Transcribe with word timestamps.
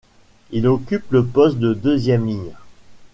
Il 0.49 0.65
occupe 0.65 1.11
le 1.11 1.23
poste 1.23 1.59
de 1.59 1.75
deuxième 1.75 2.25
ligne. 2.25 2.55